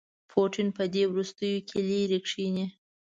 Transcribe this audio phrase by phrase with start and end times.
[0.29, 2.65] پوټین په دې وروستیوکې لیرې کښيني.